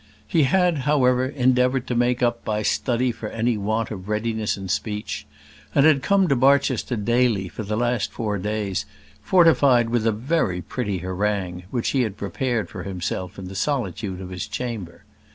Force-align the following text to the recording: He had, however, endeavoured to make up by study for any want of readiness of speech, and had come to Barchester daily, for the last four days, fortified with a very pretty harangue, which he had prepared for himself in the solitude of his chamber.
He 0.27 0.45
had, 0.45 0.79
however, 0.89 1.27
endeavoured 1.27 1.85
to 1.85 1.93
make 1.95 2.23
up 2.23 2.43
by 2.43 2.63
study 2.63 3.11
for 3.11 3.29
any 3.29 3.55
want 3.55 3.91
of 3.91 4.09
readiness 4.09 4.57
of 4.57 4.71
speech, 4.71 5.27
and 5.75 5.85
had 5.85 6.01
come 6.01 6.27
to 6.27 6.35
Barchester 6.35 6.95
daily, 6.95 7.47
for 7.47 7.61
the 7.61 7.77
last 7.77 8.11
four 8.11 8.39
days, 8.39 8.87
fortified 9.21 9.89
with 9.91 10.07
a 10.07 10.11
very 10.11 10.59
pretty 10.59 10.97
harangue, 10.97 11.65
which 11.69 11.89
he 11.89 12.01
had 12.01 12.17
prepared 12.17 12.67
for 12.67 12.81
himself 12.81 13.37
in 13.37 13.47
the 13.47 13.53
solitude 13.53 14.21
of 14.21 14.31
his 14.31 14.47
chamber. 14.47 15.03